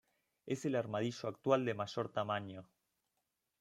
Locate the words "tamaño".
2.11-2.67